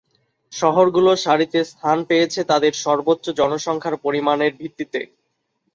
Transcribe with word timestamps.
শহরগুলো 0.53 1.11
সারিতে 1.15 1.59
স্থান 1.63 1.97
পেয়েছে 2.09 2.41
তাদের 2.43 2.73
সর্বোচ্চ 2.83 3.25
জনসংখ্যার 3.39 3.95
পরিমানের 4.05 4.51
ভিত্তিতে। 4.59 5.01